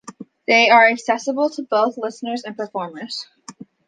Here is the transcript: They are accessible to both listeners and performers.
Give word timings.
They 0.47 0.71
are 0.71 0.87
accessible 0.89 1.51
to 1.51 1.61
both 1.61 1.95
listeners 1.95 2.41
and 2.43 2.57
performers. 2.57 3.27